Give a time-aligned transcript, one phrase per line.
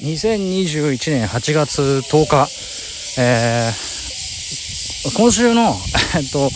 [0.00, 2.48] 2021年8月10日、
[3.20, 5.76] えー、今週の、
[6.14, 6.52] えっと、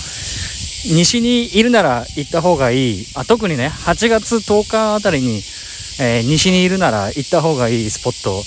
[0.85, 5.43] 西にいるなら行った方がいい、あ特にね、8月10日あたりに、
[5.99, 8.44] えー、西にいるなら行った方がいいスポット、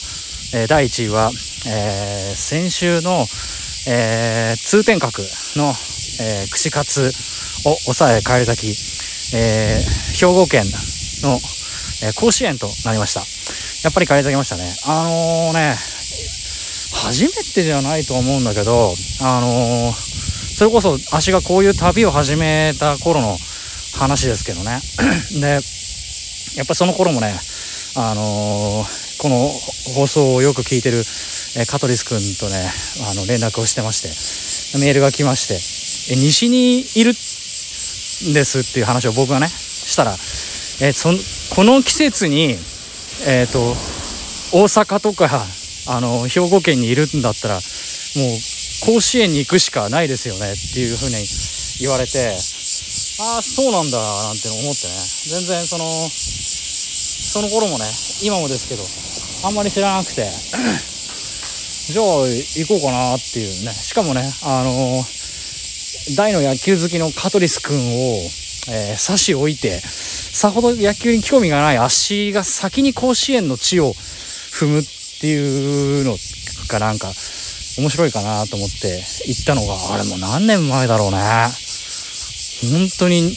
[0.54, 1.30] えー、第1位は、
[1.68, 3.28] えー、先週の、
[3.88, 5.22] え、通天閣
[5.58, 5.76] の、
[6.22, 7.14] え、串カツ
[7.66, 9.84] を抑え帰り咲き、え、
[10.14, 10.64] 兵庫県
[11.22, 11.42] の、
[12.02, 13.26] え、甲子園となりました。
[13.86, 14.64] やっぱり帰り咲きましたね。
[14.88, 15.76] あのー、ね、
[17.06, 23.38] 初めてじゃないと思うんだけど、あのー、それこそ足がこういう旅を始めた頃の
[23.94, 24.82] 話ですけどね。
[25.40, 25.60] で、
[26.58, 27.40] やっぱその頃もね、
[27.96, 29.50] あのー、この
[29.94, 31.04] 放送をよく聞いてる、
[31.56, 32.68] えカトリス君とね、
[33.08, 34.02] あの、連絡をしてまし
[34.74, 35.54] て、メールが来まして、
[36.12, 40.18] え西にいるんですっていう話を僕がね、したら、
[40.82, 41.10] えそ
[41.56, 42.58] この季節に、
[43.24, 43.60] えっ、ー、と、
[44.52, 45.46] 大阪とか、
[45.88, 47.64] あの、兵庫県にいるんだったら、もう、
[48.86, 51.16] 甲子園に行くしかないですよねっていうふうに
[51.80, 54.94] 言われて、ああ、そうなんだ、なんて思ってね。
[55.28, 57.86] 全然その、その頃もね、
[58.24, 58.84] 今もですけど、
[59.48, 60.28] あんまり知らなくて、
[61.92, 63.72] じゃあ行こうかなっていうね。
[63.74, 65.06] しかもね、あの、
[66.18, 68.30] 大の野球好きのカトリス君を、
[68.70, 74.84] えー、差し置いて、さほど野球に興味がない足が先に甲子園の地を踏むっ
[75.22, 76.16] ていうの
[76.68, 77.08] がなんか
[77.78, 81.18] 面白いかなと思って行ったのが、あれもう何年前だろうね。
[82.72, 83.32] 本当に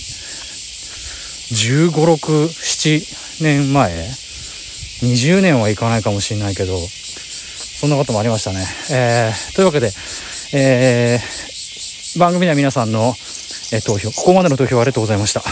[1.50, 3.92] 15、6、7年前
[5.02, 8.66] ?20 年はいかないかもしれないけど、そんなこともありましたね。
[8.90, 9.92] えー、というわけで、
[10.52, 13.14] えー、番組では皆さんの、
[13.72, 15.42] えー、投票、ここまでの投票ありがとうございました。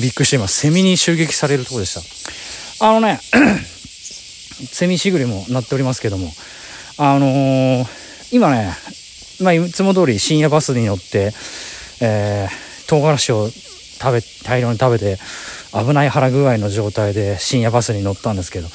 [0.00, 0.58] びっくりしています。
[0.58, 1.94] セミに襲撃されるとこでし
[2.78, 2.86] た。
[2.86, 3.20] あのね、
[4.72, 6.32] セミしぐりもなっておりますけども、
[6.96, 7.86] あのー、
[8.32, 8.72] 今ね、
[9.40, 11.32] まあ、いつも通り深夜バスに乗って、
[12.00, 15.18] えー、唐辛子を食べ、大量に食べて、
[15.72, 18.68] 危ない腹具合の状態で深夜バスに乗ったんですけど、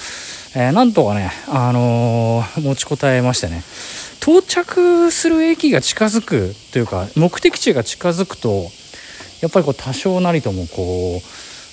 [0.56, 3.64] えー、なんとかね、あのー、持ちこたえましてね、
[4.22, 8.70] 到着する駅が近づくというか、目的地が近づくと、
[9.42, 11.22] やっぱりこう多少なりともこ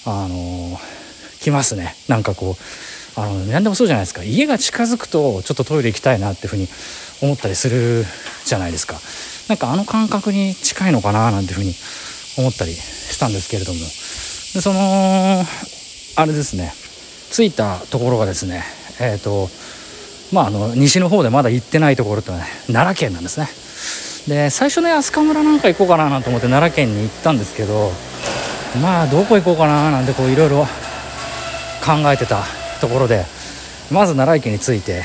[0.07, 1.95] う、あのー、来ますね。
[2.09, 4.23] なんかこう、あの、何でもそうじゃないですか。
[4.23, 6.69] 家が近づくと、ちょっとトイレ行きたいなっていうふうに
[7.23, 8.05] 思ったりする
[8.45, 9.01] じゃないですか。
[9.49, 11.75] なんかあの感覚に近いのかななんていうふうに
[12.37, 13.79] 思ったりしたんですけれども。
[13.79, 15.47] でその、
[16.17, 16.75] あれですね。
[17.37, 18.65] 着いたところがですね、
[18.99, 19.51] えっ、ー、と、
[20.33, 23.49] まあ、あの、西の方でまだ行ってないところとね、奈良県なんですね。
[24.27, 27.93] で、最初ね、飛鳥村なんか行こうかななんて思って奈良県に行ったんですけど、
[28.81, 30.67] まあ、どこ行こうかななんてこういろいろ
[31.85, 32.43] 考えてた
[32.81, 33.25] ところで、
[33.91, 35.05] まず奈良駅に着いて、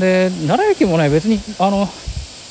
[0.00, 1.88] で、奈良駅もね、別に、あの、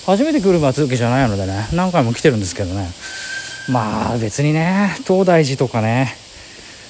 [0.06, 2.90] 初めて来る松きじゃないのでね、何回も来てるんですけどね、
[3.70, 6.21] まあ別にね、東大寺とかね、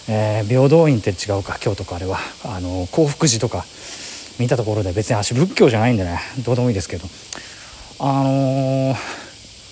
[0.08, 2.18] えー、平等院って違うか京都かあれは。
[2.44, 3.66] あの興福寺とか
[4.40, 7.08] 見たところで別に足仏教じゃないんでねどうでもいいですけど。
[8.00, 8.96] あのー、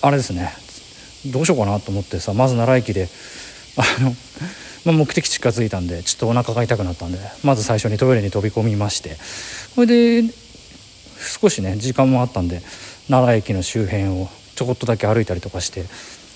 [0.02, 0.52] あれですね
[1.26, 3.08] どうしようかなと思ってさまず奈良駅で
[3.76, 4.14] あの、
[4.84, 9.16] まあ、目的地近づいたんでちょっとお腹が痛くなったんでまず最初にトイレに飛び込みまして。
[9.74, 10.32] それで
[11.20, 12.62] 少しね時間もあったんで
[13.08, 15.84] 奈良駅の周辺をちょこっとだけ歩いたりとかして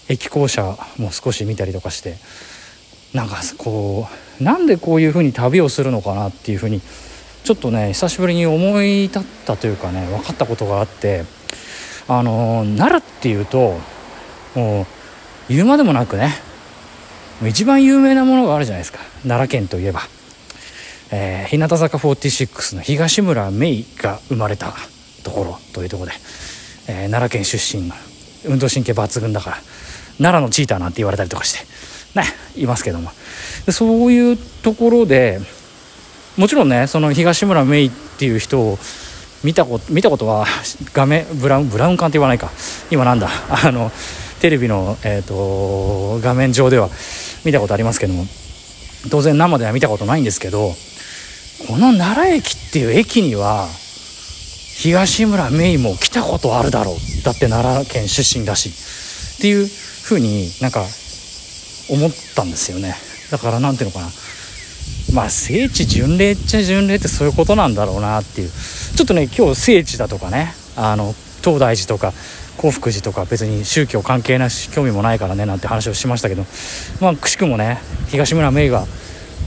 [0.09, 2.17] 駅校舎も少し見たりとかして
[3.15, 4.09] なんかこ
[4.41, 6.81] うなんでこういうふうに旅をするのかなっていうふうに
[7.45, 11.25] ちょっとね久しぶりに思い立ったというかね分かったことがあって
[12.09, 13.79] あの奈良っていうと
[14.57, 14.87] もう
[15.49, 16.35] 言うまでもなくね
[17.43, 19.01] 一番有名なものがあるじゃないですか。
[19.23, 20.01] 奈良県といえば、
[21.11, 24.73] えー、日向坂46の東村芽衣が生まれた
[25.25, 26.17] ところというところで、
[26.89, 27.95] えー、奈良県出身の
[28.45, 29.57] 運動神経抜群だから
[30.19, 31.74] 奈良のチーターなんて言われたりとかして。
[32.15, 32.25] ね
[32.57, 33.11] いますけども。
[33.67, 35.41] でそういうところで
[36.37, 38.79] もちろんねその東村芽衣っていう人を
[39.43, 40.47] 見たこと見たことは
[40.93, 42.51] 画面ブラウンブラウン管って言わないか。
[42.91, 43.29] 今なんだ。
[43.49, 43.91] あの
[44.41, 46.91] テレビの、えーと、画面上では
[47.45, 48.27] 見たことありますけども。
[49.11, 50.73] 当然生では見たことないんですけど
[51.69, 53.69] この奈良駅っていう駅には
[54.77, 57.23] 東村芽衣も来たことあるだろう。
[57.23, 58.71] だって奈良県出身だし。
[58.71, 60.85] っていうふうになんか
[61.89, 62.95] 思ったんですよね。
[63.31, 64.11] だから何ていうのかな。
[65.13, 68.51] まあ聖地巡礼っちゃ巡礼ってそういうことなんだろうなっていう。
[68.51, 72.13] ちょっとね今日聖地だとかねあの東大寺とか
[72.57, 76.45] 興福寺とか別に宗教関係なし興味もないからねなんて話をしましたけど
[77.01, 77.79] まあくしくもね
[78.09, 78.91] 東村芽衣が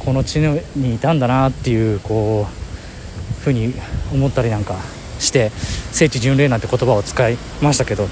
[0.06, 3.74] この地にいたんだなっていうこうふうに
[4.13, 4.75] 思ったりなんか
[5.19, 5.50] して
[5.92, 8.07] 聖地巡礼なんて言葉を使いましたけど。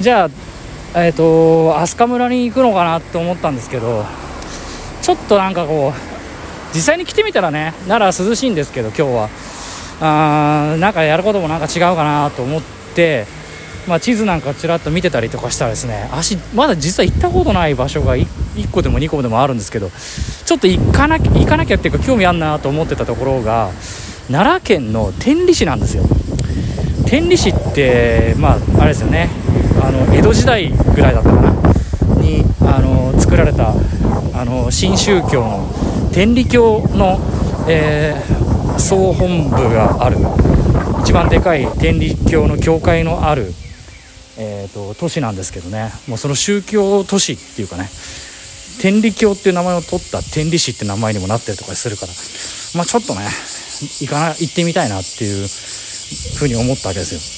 [0.00, 0.30] じゃあ
[0.94, 4.04] えっ、ー、と飛鳥村に行くのかなって思ったんですけど
[5.02, 9.28] ちょっとなんかこう実際に来てみたらね奈良涼しいんですけど今日は。
[10.00, 12.62] あーなんかやることもなんか違うかなと思っ
[12.94, 13.26] て、
[13.88, 23.70] まあ、地図なんかちらっと見てたりとかしたらですね足まだ実は行ったことない場所が 1, 1個でも2個でもあるんですけどちょっと行かなきゃ行かなきゃっていうか興味あんなと思ってたところが
[24.30, 26.04] 奈良県の天理市なんですよ。
[27.06, 29.30] 天理市ってまああれですよね。
[29.82, 31.48] あの江戸時代ぐらいだったかな。
[32.20, 33.72] にあの作られた
[34.34, 35.68] あの新宗教の
[36.12, 37.18] 天理教の、
[37.68, 40.16] えー、総本部がある
[41.02, 43.52] 一番でかい天理教の教会のある、
[44.36, 45.90] えーと、都市なんですけどね。
[46.06, 47.88] もうその宗教都市っていうかね。
[48.80, 52.12] 天理教っていう名前を取った天理市って名前にもなってるとかするから。
[52.74, 53.26] まあちょっとね
[54.00, 55.48] 行かな行ってみたいなっていう
[56.36, 57.37] ふうに思ったわけですよ。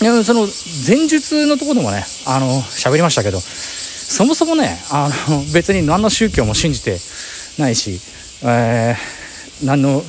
[0.00, 0.46] でその
[0.86, 6.98] 前述のとこでもねあの喋りましたけどそもそもねあの 別に何の宗教も信じて
[7.58, 8.00] ないし、
[8.42, 10.02] えー、何の、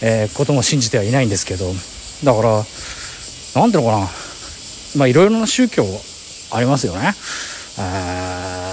[0.00, 1.74] えー、ことも信じてはいないんですけど
[2.24, 2.64] だから
[3.54, 4.10] 何ていうのかな。
[4.96, 5.84] まあいろいろな宗教
[6.50, 7.14] ありますよね。
[7.78, 7.80] え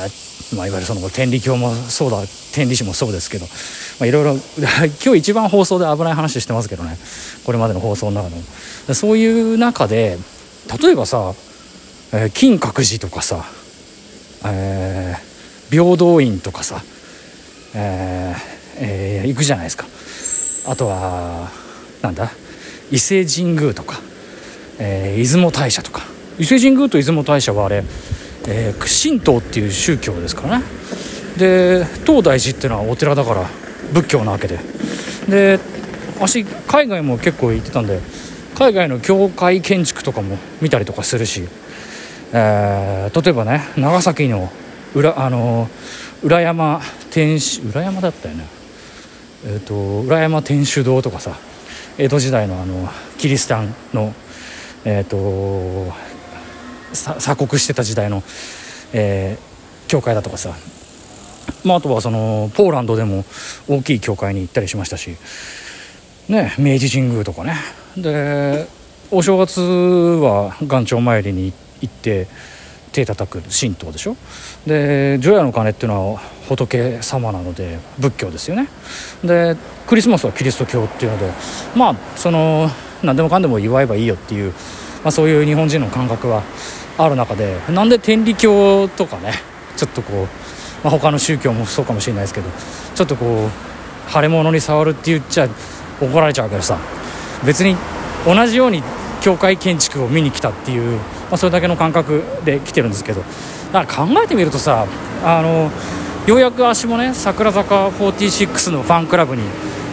[0.08, 3.52] ーまあ、いわゆるその天理教もそうだ天理師もそうですけど、ま
[4.02, 4.40] あ、いろいろ
[5.04, 6.98] 今日一番放送で危ない話してますけどね。
[7.44, 8.94] これまでの放送の中でも。
[8.94, 10.18] そういう中で
[10.82, 11.34] 例えばさ、
[12.14, 13.46] えー、金閣寺とかさ、
[14.46, 16.82] えー、平等院とかさ、
[17.76, 18.40] えー
[18.78, 19.86] えー、行くじゃないですか。
[20.68, 21.50] あとは
[22.02, 22.32] なんだ？
[22.92, 24.00] 伊勢神宮とか、
[24.80, 26.02] えー、出雲大社とか。
[26.38, 27.84] 伊勢神宮と出雲大社はあれ、
[28.48, 30.66] えー、神道っていう宗教ですからね。
[31.38, 33.50] で東大寺っていうのはお寺だから
[33.94, 34.60] 仏教なわけで。
[35.30, 35.60] で
[36.18, 38.00] 私海外も結構行ってたんで
[38.56, 41.44] 海外の教会建築とかも見たりとかするし、
[42.32, 44.50] えー、例えばね長崎の
[44.94, 45.68] 裏あの
[46.24, 46.80] 裏山
[47.12, 48.46] 天守裏山だったよね。
[49.46, 51.38] えっ、ー、と裏山天守堂とかさ
[51.98, 52.88] 江戸時代のあの
[53.18, 54.14] キリシタンの
[54.86, 55.94] えっ、ー、と
[56.94, 58.24] 鎖国してた時代の、
[58.94, 60.54] えー、教会だとかさ。
[61.64, 63.24] まあ、あとはそのポーランドでも
[63.68, 65.16] 大きい教会に行ったりしましたし、
[66.28, 67.56] ね、明治神宮とかね。
[67.98, 68.68] で
[69.12, 72.28] お正月は元朝参りに行って
[72.92, 74.16] 手叩く神道でしょ？
[74.66, 78.68] で除夜の鐘っていうのは仏様なので仏教ですよね。
[79.24, 79.56] で
[79.88, 81.32] クリスマスはキリスト教っていうので
[81.76, 82.70] まあその
[83.04, 84.52] 何でもかんでも祝えばいいよっていう、
[85.04, 86.44] まあ、そういう日本人の感覚は
[86.98, 89.34] ある中でなんで天理教とかね
[89.76, 90.28] ちょっとこう
[90.84, 92.50] まあ、他の宗教もそうかもしれないですけど
[92.94, 95.50] ちょっとこう腫れ物に触るって言っちゃ
[96.00, 96.78] 怒られちゃうけどさ
[97.44, 97.76] 別に
[98.26, 98.84] 同じように
[99.22, 103.24] 教会建築を見に来たっていう、まあ、それだけの感覚で来てるんですけど。
[103.76, 104.88] だから考えてみるとさ
[105.24, 105.70] あの
[106.28, 109.44] ようやく足もね桜坂46のファンクラブに、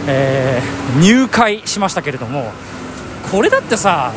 [0.06, 2.52] えー、入会しましたけれども
[3.32, 4.12] これだってさ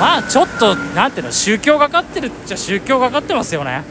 [0.00, 3.84] まあちょっとなんていうの宗教がかってるっちゃ宗教がかってますよね。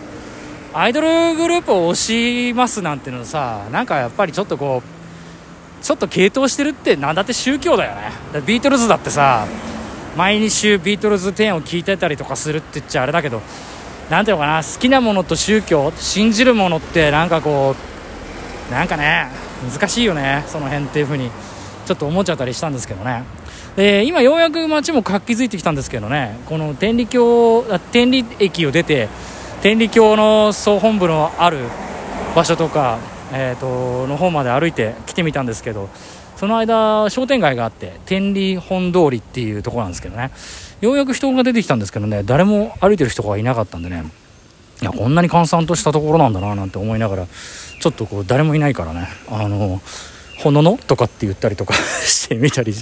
[0.74, 5.03] アイドルグループを推しますなんてのさなんかやっぱりちょっとこう
[5.84, 8.12] ちょっと傾倒してるって何だって宗教だよね。
[8.48, 9.46] ビートルズだってさ
[10.18, 13.42] 毎週ビートルズ10を聴いてたりとかするって言っちゃあれだけど
[14.10, 17.76] 何ていうのかな好きなものと宗教信じるものってなんかこ
[18.70, 19.28] うなんかね
[19.70, 21.30] 難しいよねその辺っていう風に
[21.86, 23.24] ちょっと思っちゃったりしたんですけどね。
[23.76, 29.10] で今ようやく街も活気づいてきたんですけどねこの天理教天理駅を出て
[29.62, 31.58] 天理教の総本部のある
[32.36, 32.98] 場所とか、
[33.36, 35.90] えーと、の方まで歩いて来てみたんですけど
[36.38, 40.32] その間商店街があって天理本通りっていうところなんですけどね。
[40.82, 44.04] ようやく人が出てきたんですけどね誰も歩いてる人がいなかったんでね。
[44.82, 49.08] いやこんなに閑散としたところなんだななんて思いながらちょっとこう誰もいないからね。
[49.30, 49.82] あの
[50.40, 51.74] 「ほのの?」とかって言ったりとか
[52.04, 52.74] してみたり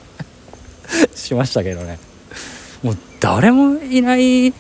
[1.14, 2.00] しましたけどね。
[2.82, 4.54] もう誰もいない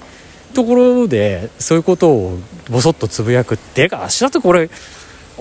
[0.53, 3.55] ところでそういうことをぼそっとつぶやく。
[3.55, 4.69] ってか明日ってこれ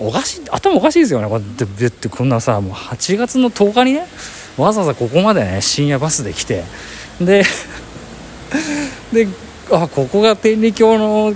[0.01, 1.27] おかしい頭おかしいですよね。
[1.27, 4.07] こうやってビュッてこんなさもう8月の10日にね
[4.57, 6.63] わざわざここまでね深夜バスで来て。
[7.19, 7.43] で
[9.13, 9.27] で
[9.71, 11.33] あここが天理教の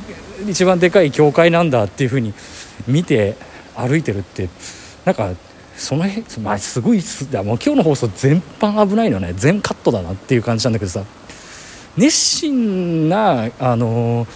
[0.47, 2.33] 一番でかい教会なんだっていう風に
[2.87, 3.35] 見て
[3.75, 4.49] 歩いてるって
[5.05, 5.31] なんか
[5.77, 9.33] その辺、まあ、すごいもう今日の放送全般危ないのね。
[9.35, 11.03] 全カットだなっていう感じなんだけどさ。
[11.97, 14.27] 熱心なあの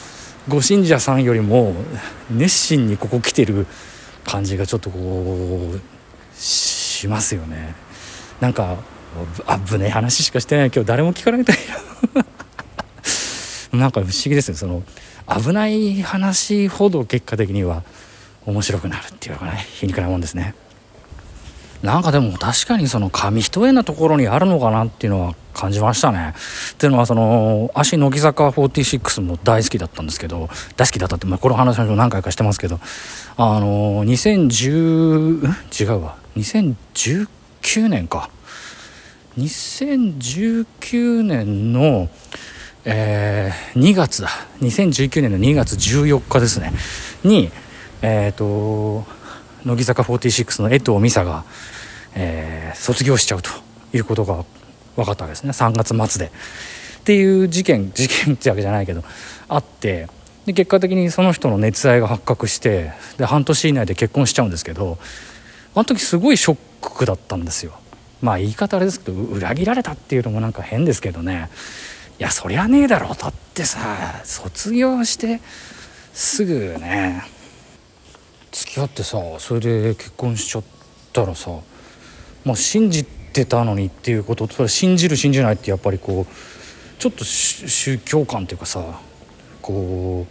[0.47, 1.73] ご信者さんよりも
[2.31, 3.67] 熱心にここ来てる
[4.23, 7.75] 感じがちょっとこうしますよね。
[8.39, 8.77] なんか
[9.67, 10.71] 危ねえ話しかしてない。
[10.73, 11.57] 今日誰も聞かれたい
[13.73, 14.57] な なんか不思議ですね。
[14.57, 14.83] その
[15.27, 17.83] 危ない話ほど結果的には
[18.45, 20.55] 面白くなるっていうのがね皮肉なもんですね。
[21.83, 26.33] なんかでも確かにその紙一重なところにあるのかなっていうのは感じましたね。
[26.73, 32.79] っていうのはその足乃木坂46も大好きだったんですけど大好きだったって、まあ、この話も何回かしてますけど。
[33.37, 36.17] あの2010違うわ。
[36.35, 38.29] 2019年か。
[39.37, 42.09] 2019年の
[42.85, 44.29] えー、2月だ。
[44.61, 46.73] 2019年の2月14日ですね。
[47.23, 47.51] に
[48.01, 49.05] えっ、ー、と
[49.65, 51.43] 乃木坂46の江藤美沙が、
[52.15, 53.49] えー、卒業しちゃうと
[53.93, 54.45] いうことが
[54.95, 56.31] 分かったわけですね3月末で。
[56.99, 59.03] っていう事件 事件ってわけじゃないけど
[59.47, 60.07] あって
[60.45, 64.97] で結果的にその人の熱愛が発覚してで半年以内で結婚しちゃうんですけど
[65.75, 67.73] あの時すごいショックだったんですよ。
[68.21, 71.49] まあ言い方あれですけど裏切られたっていうのもなんか変ですけどね
[72.19, 73.79] いやそりゃねえだろだってさ
[74.25, 75.39] 卒業して
[76.13, 77.23] すぐね
[78.51, 80.63] 付き合ってさそれで結婚しちゃっ
[81.13, 81.51] たらさ
[82.45, 88.83] まあ信じてたのにっていうことそれ信じる信じないってやっぱりこうちょっと宗教観っていうかさ
[89.61, 90.25] こ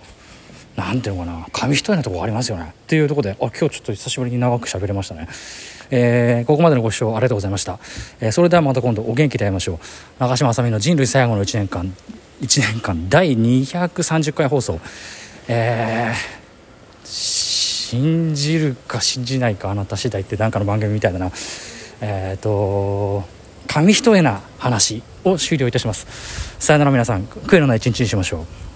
[0.76, 2.72] うなんていうのかな紙一重なとこありますよね。
[2.72, 5.28] っていうとこであ今日ちょっと久しぶりに長く喋れましたね。
[5.90, 7.78] えー、ここまでのご視聴ありがとうございました、
[8.20, 9.78] えー、それではまた今度お元気で会いましょう。
[10.20, 11.92] 長嶋あさみの人類最後の1年間
[12.40, 14.78] 1年間第230回放送。
[15.48, 16.38] えー
[17.88, 21.32] 信じるか信じないかあなた次第ってなんかの番組みたいだな。
[22.02, 23.24] えっ、ー、と
[23.66, 26.06] 紙一重な話を終了いたします。
[26.58, 28.67] さよなら皆さん悔いのない一日にしましょう。